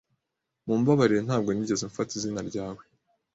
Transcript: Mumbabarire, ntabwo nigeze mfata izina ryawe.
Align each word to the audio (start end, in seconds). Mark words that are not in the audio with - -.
Mumbabarire, 0.65 1.21
ntabwo 1.27 1.49
nigeze 1.51 1.83
mfata 1.91 2.11
izina 2.17 2.41
ryawe. 2.49 2.81